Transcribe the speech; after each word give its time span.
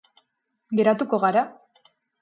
Geratuko 0.79 1.23
gara? 1.27 1.47